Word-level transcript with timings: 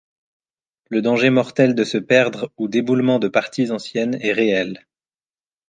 Le 0.89 1.03
danger 1.03 1.29
mortel 1.29 1.75
de 1.75 1.83
se 1.83 1.99
perdre 1.99 2.51
ou 2.57 2.67
d’éboulement 2.67 3.19
de 3.19 3.27
parties 3.27 3.69
anciennes 3.69 4.17
est 4.21 4.31
réel. 4.33 4.87